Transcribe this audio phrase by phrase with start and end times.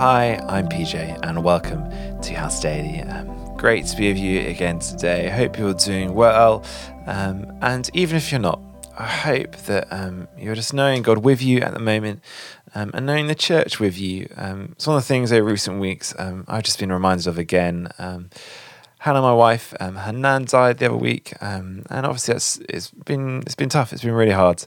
[0.00, 1.84] Hi, I'm PJ, and welcome
[2.22, 3.02] to House Daily.
[3.02, 5.28] Um, great to be with you again today.
[5.28, 6.64] Hope you're doing well,
[7.06, 8.62] um, and even if you're not,
[8.98, 12.22] I hope that um, you're just knowing God with you at the moment
[12.74, 14.32] um, and knowing the church with you.
[14.38, 17.36] Um, it's one of the things over recent weeks um, I've just been reminded of
[17.36, 17.88] again.
[19.00, 22.90] Hannah, my wife, um, her nan died the other week, um, and obviously it's it's
[22.90, 23.94] been it's been tough.
[23.94, 24.62] It's been really hard,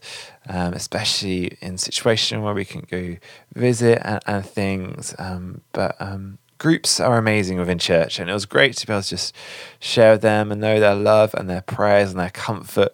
[0.48, 3.16] um, especially in situation where we can go
[3.54, 5.14] visit and, and things.
[5.20, 9.02] Um, but um, groups are amazing within church, and it was great to be able
[9.02, 9.36] to just
[9.78, 12.92] share with them and know their love and their prayers and their comfort.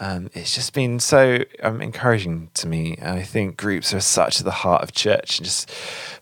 [0.00, 2.98] Um, it's just been so encouraging to me.
[3.00, 5.72] I think groups are such at the heart of church, and just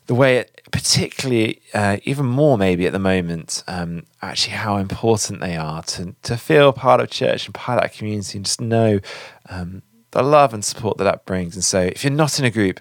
[0.09, 5.41] the way it particularly uh, even more maybe at the moment um, actually how important
[5.41, 8.61] they are to, to feel part of church and part of that community and just
[8.61, 9.01] know
[9.49, 11.55] um, the love and support that that brings.
[11.55, 12.81] And so if you're not in a group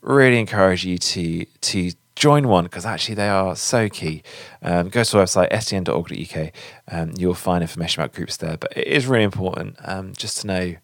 [0.00, 4.22] really encourage you to to join one because actually they are so key.
[4.60, 6.52] Um, go to our website sdn.org.uk
[6.90, 10.46] um, you'll find information about groups there but it is really important um, just to
[10.46, 10.74] know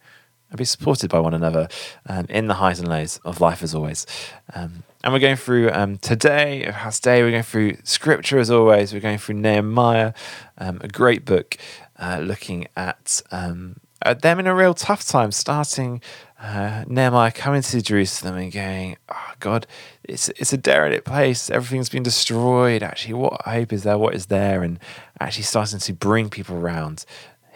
[0.50, 1.68] and be supported by one another
[2.06, 4.06] um, in the highs and lows of life as always.
[4.54, 8.92] Um, and we're going through um, today, House Day, we're going through scripture as always.
[8.92, 10.12] We're going through Nehemiah,
[10.58, 11.56] um, a great book
[11.98, 16.00] uh, looking at, um, at them in a real tough time, starting
[16.40, 19.66] uh, Nehemiah coming to Jerusalem and going, oh God,
[20.04, 21.48] it's, it's a derelict place.
[21.50, 22.82] Everything's been destroyed.
[22.82, 23.98] Actually, what hope is there?
[23.98, 24.62] What is there?
[24.62, 24.78] And
[25.20, 27.04] actually starting to bring people around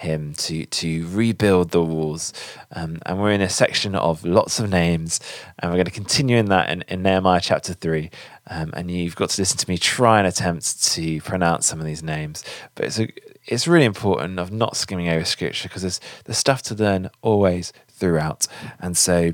[0.03, 2.33] him to to rebuild the walls.
[2.72, 5.20] Um, and we're in a section of lots of names,
[5.59, 8.11] and we're going to continue in that in, in Nehemiah chapter three.
[8.48, 11.86] Um, and you've got to listen to me try and attempt to pronounce some of
[11.86, 12.44] these names.
[12.75, 13.09] But it's a,
[13.47, 17.72] it's really important of not skimming over scripture because there's there's stuff to learn always
[17.89, 18.47] throughout.
[18.81, 19.33] And so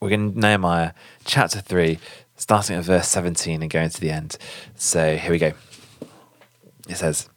[0.00, 0.92] we're going to Nehemiah
[1.24, 1.98] chapter three,
[2.36, 4.36] starting at verse seventeen and going to the end.
[4.74, 5.52] So here we go.
[6.88, 7.28] It says.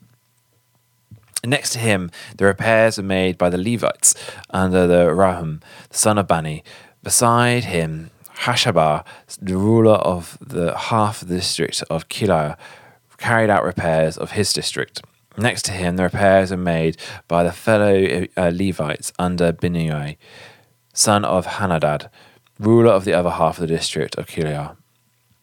[1.43, 4.13] Next to him, the repairs are made by the Levites
[4.51, 6.63] under the Rahum, the son of Bani.
[7.01, 9.03] Beside him, Hashabah,
[9.41, 12.57] the ruler of the half of the district of Keilah,
[13.17, 15.01] carried out repairs of his district.
[15.37, 16.97] Next to him, the repairs are made
[17.27, 20.17] by the fellow uh, Levites under Binnui,
[20.93, 22.09] son of Henadad,
[22.59, 24.75] ruler of the other half of the district of Keilah.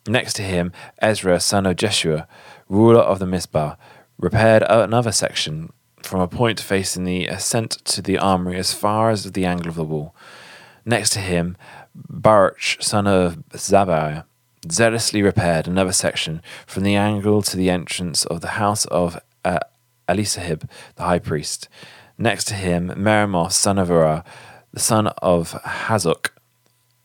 [0.06, 2.28] Next to him, Ezra, son of Jeshua,
[2.69, 3.75] ruler of the Mizpah,
[4.19, 5.72] repaired another section
[6.08, 9.74] from a point facing the ascent to the armory as far as the angle of
[9.74, 10.14] the wall.
[10.86, 11.56] Next to him,
[11.94, 14.24] Baruch, son of Zabbai,
[14.70, 19.58] zealously repaired another section from the angle to the entrance of the house of uh,
[20.08, 21.69] Eliashib, the high priest.
[22.16, 24.25] Next to him, Meremoth, son of Ura,
[24.72, 26.30] the son of Hazuk,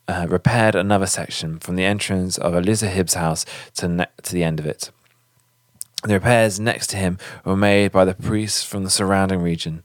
[0.07, 4.61] uh, repaired another section from the entrance of Eliashib's house to, ne- to the end
[4.61, 4.91] of it.
[6.03, 9.83] The repairs next to him were made by the priests from the surrounding region.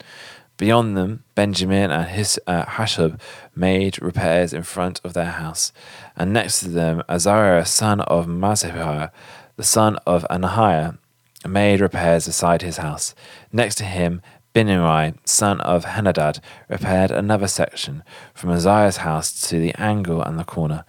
[0.57, 3.21] Beyond them, Benjamin and his uh, Hashub
[3.55, 5.73] made repairs in front of their house,
[6.17, 9.13] and next to them, Azariah, son of Maaseiah,
[9.55, 10.99] the son of Anahiah,
[11.47, 13.15] made repairs beside his house.
[13.53, 14.21] Next to him,
[14.53, 18.03] Binnui, son of Henadad, repaired another section
[18.35, 20.85] from Azariah's house to the angle and the corner.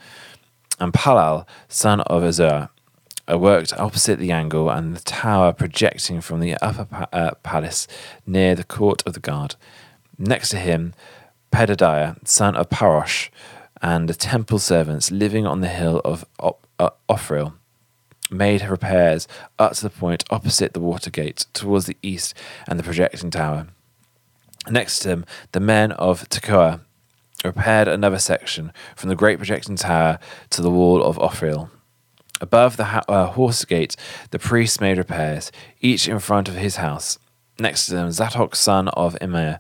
[0.80, 2.24] And Palal, son of
[3.30, 7.88] Uzziah, worked opposite the angle and the tower projecting from the upper pa- uh, palace
[8.26, 9.56] near the court of the guard.
[10.18, 10.94] Next to him,
[11.52, 13.30] Pedadiah, son of Parosh,
[13.82, 17.54] and the temple servants living on the hill of Op- uh, Ophril
[18.32, 22.34] made repairs up to the point opposite the water gate towards the east
[22.68, 23.68] and the projecting tower.
[24.70, 26.82] Next to him, the men of Tekoa
[27.44, 30.20] repaired another section from the great projecting tower
[30.50, 31.70] to the wall of Ophril
[32.42, 33.96] Above the ha- uh, horse gate,
[34.32, 35.52] the priests made repairs,
[35.82, 37.20] each in front of his house.
[37.60, 39.60] Next to them, Zadok, son of Immer,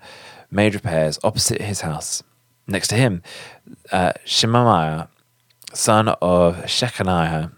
[0.49, 2.23] made repairs opposite his house.
[2.67, 3.21] Next to him,
[3.91, 5.09] uh, Shemaiah,
[5.73, 7.51] son of Shechaniah,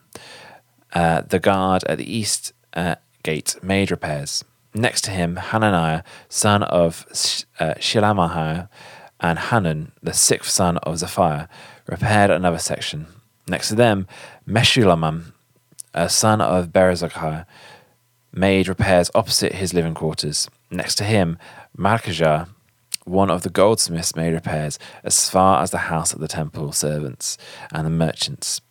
[0.93, 4.43] uh, the guard at the east uh, gate, made repairs.
[4.73, 8.69] Next to him, Hananiah, son of Sh- uh, Shelamiah,
[9.19, 11.47] and Hanan, the sixth son of Zephiah,
[11.87, 13.07] repaired another section.
[13.47, 14.07] Next to them,
[14.47, 15.33] Meshullam,
[15.93, 17.45] a son of Berezakiah,
[18.33, 20.49] made repairs opposite his living quarters.
[20.69, 21.37] Next to him,
[21.77, 22.47] Malchijah,
[23.03, 27.37] one of the goldsmiths, made repairs as far as the house of the temple servants
[27.71, 28.61] and the merchants,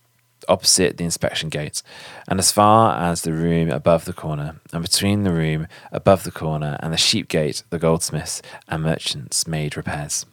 [0.49, 1.83] opposite the inspection gate,
[2.29, 6.31] and as far as the room above the corner, and between the room above the
[6.31, 10.25] corner and the sheep gate, the goldsmiths and merchants made repairs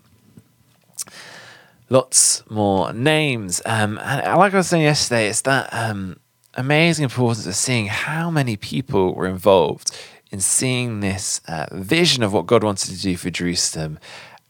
[1.90, 3.62] lots more names.
[3.66, 6.20] Um, and like I was saying yesterday, it's that um,
[6.54, 9.96] amazing importance of seeing how many people were involved
[10.32, 13.98] in seeing this uh, vision of what God wanted to do for Jerusalem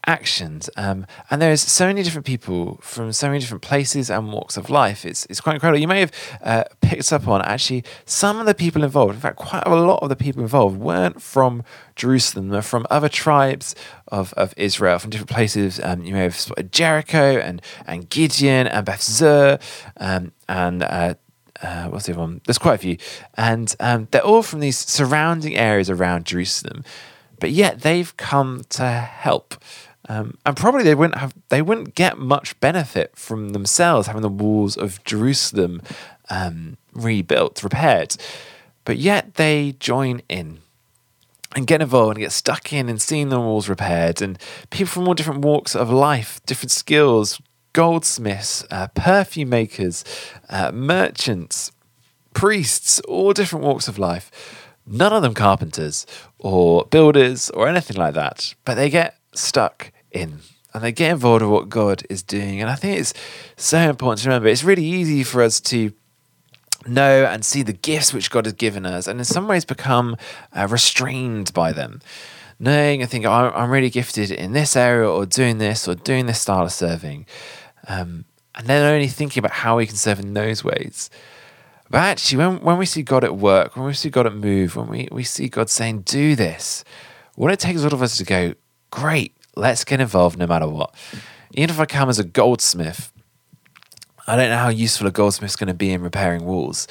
[0.08, 0.70] actions.
[0.76, 4.70] Um, and there's so many different people from so many different places and walks of
[4.70, 5.04] life.
[5.04, 5.78] It's, it's quite incredible.
[5.78, 6.12] You may have
[6.42, 10.02] uh, picked up on actually some of the people involved, in fact, quite a lot
[10.02, 11.62] of the people involved weren't from
[11.94, 13.74] Jerusalem, they're from other tribes
[14.08, 15.78] of, of Israel, from different places.
[15.82, 19.58] Um, you may have spotted Jericho and, and Gibeon and Beth Zur
[19.98, 21.14] um, and uh,
[21.62, 22.40] uh, what's the other one?
[22.46, 22.96] There's quite a few.
[23.34, 26.84] And um, they're all from these surrounding areas around Jerusalem.
[27.40, 29.54] But yet they've come to help.
[30.08, 34.28] Um, and probably they wouldn't have they wouldn't get much benefit from themselves having the
[34.28, 35.82] walls of Jerusalem
[36.30, 38.16] um, rebuilt, repaired,
[38.84, 40.60] but yet they join in
[41.54, 44.38] and get involved and get stuck in and seeing the walls repaired and
[44.70, 47.40] people from all different walks of life, different skills,
[47.72, 50.04] goldsmiths, uh, perfume makers,
[50.48, 51.72] uh, merchants,
[52.34, 54.30] priests, all different walks of life.
[54.86, 56.06] None of them carpenters
[56.38, 60.40] or builders or anything like that, but they get stuck in
[60.74, 62.60] and they get involved with what God is doing.
[62.60, 63.14] And I think it's
[63.56, 65.92] so important to remember it's really easy for us to
[66.86, 70.16] know and see the gifts which God has given us and in some ways become
[70.54, 72.00] uh, restrained by them.
[72.60, 76.26] Knowing and thinking, oh, I'm really gifted in this area or doing this or doing
[76.26, 77.26] this style of serving.
[77.86, 78.24] Um,
[78.56, 81.08] and then only thinking about how we can serve in those ways.
[81.88, 84.74] But actually, when, when we see God at work, when we see God at move,
[84.74, 86.82] when we, we see God saying, do this,
[87.36, 88.54] what it takes a lot of us to go,
[88.90, 90.94] great, let's get involved no matter what.
[91.52, 93.12] Even if I come as a goldsmith,
[94.26, 96.86] I don't know how useful a goldsmith's going to be in repairing walls,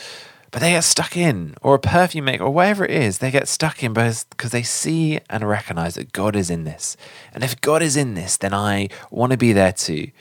[0.52, 3.48] but they get stuck in, or a perfume maker, or whatever it is, they get
[3.48, 6.98] stuck in because they see and recognize that God is in this.
[7.34, 10.12] And if God is in this, then I want to be there too,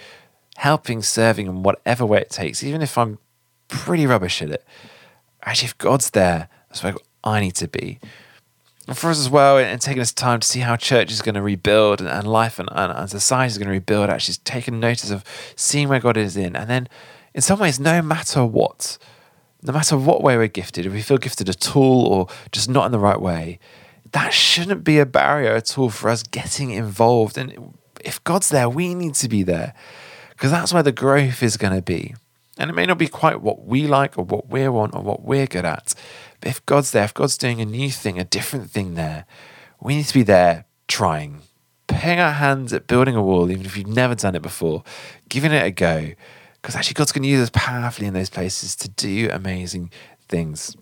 [0.56, 3.19] helping, serving in whatever way it takes, even if I'm
[3.69, 4.64] pretty rubbish at it.
[5.42, 6.94] Actually, if God's there, that's where
[7.25, 7.99] I need to be
[8.94, 11.43] for us as well, and taking us time to see how church is going to
[11.43, 15.11] rebuild and, and life and, and, and, society is going to rebuild, actually taking notice
[15.11, 15.25] of
[15.56, 16.55] seeing where God is in.
[16.55, 16.88] And then,
[17.35, 18.99] in some ways, no matter what,
[19.62, 22.87] no matter what way we're gifted, if we feel gifted at all or just not
[22.87, 23.59] in the right way,
[24.12, 27.37] that shouldn't be a barrier at all for us getting involved.
[27.37, 27.75] And
[28.05, 29.75] if God's there, we need to be there
[30.31, 32.15] because that's where the growth is going to be.
[32.59, 35.23] And it may not be quite what we like or what we want or what
[35.23, 35.94] we're good at.
[36.46, 39.26] If God's there, if God's doing a new thing, a different thing there,
[39.81, 41.43] we need to be there trying,
[41.88, 44.84] putting our hands at building a wall, even if you've never done it before,
[45.28, 46.12] giving it a go.
[46.54, 49.90] Because actually, God's going to use us powerfully in those places to do amazing
[50.28, 50.76] things.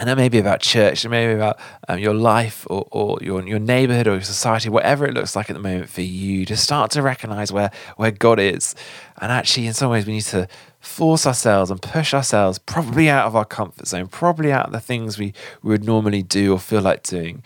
[0.00, 3.18] And that may be about church, it may be about um, your life or, or
[3.20, 6.46] your, your neighborhood or your society, whatever it looks like at the moment for you,
[6.46, 8.74] to start to recognize where, where God is.
[9.20, 10.48] And actually, in some ways, we need to
[10.80, 14.80] force ourselves and push ourselves probably out of our comfort zone, probably out of the
[14.80, 17.42] things we, would normally do or feel like doing.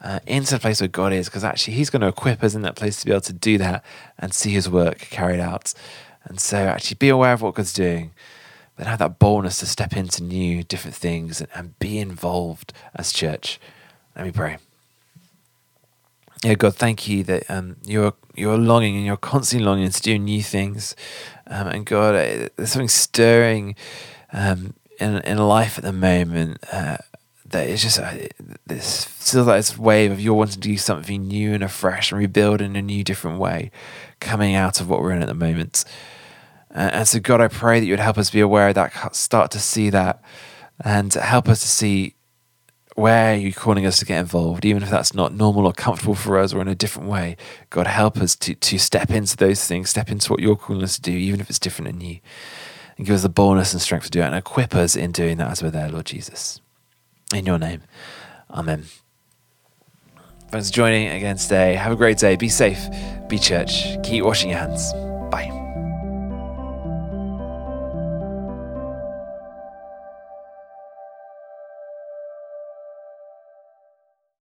[0.00, 2.62] Uh, into the place where God is, because actually He's going to equip us in
[2.62, 3.84] that place to be able to do that
[4.16, 5.74] and see His work carried out.
[6.22, 8.12] And so, actually, be aware of what God's doing,
[8.76, 13.12] then have that boldness to step into new, different things and, and be involved as
[13.12, 13.58] church.
[14.14, 14.58] Let me pray.
[16.44, 20.18] Yeah, God, thank you that um, you're you're longing and you're constantly longing to do
[20.18, 20.94] new things,
[21.46, 23.74] um, and God, uh, there's something stirring
[24.32, 26.98] um, in in life at the moment uh,
[27.48, 28.12] that is just uh,
[28.66, 32.18] this still like this wave of you're wanting to do something new and afresh and
[32.18, 33.70] rebuild in a new, different way,
[34.20, 35.84] coming out of what we're in at the moment.
[36.76, 39.16] Uh, and so, God, I pray that you would help us be aware of that,
[39.16, 40.22] start to see that,
[40.84, 42.14] and help us to see
[42.96, 46.38] where you're calling us to get involved, even if that's not normal or comfortable for
[46.38, 47.36] us or in a different way.
[47.70, 50.96] God, help us to, to step into those things, step into what you're calling us
[50.96, 52.18] to do, even if it's different and new.
[52.96, 55.36] And give us the boldness and strength to do it and equip us in doing
[55.38, 56.60] that as we're there, Lord Jesus.
[57.34, 57.82] In your name,
[58.50, 58.84] Amen.
[60.50, 61.74] Thanks for joining again today.
[61.74, 62.36] Have a great day.
[62.36, 62.78] Be safe.
[63.28, 63.84] Be church.
[64.04, 64.92] Keep washing your hands.
[65.30, 65.65] Bye.